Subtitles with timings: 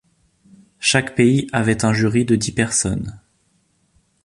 [0.79, 3.19] Chaque pays avait un jury de dix personnes.